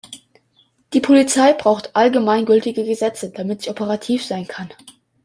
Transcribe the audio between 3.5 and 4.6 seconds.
sie operativ sein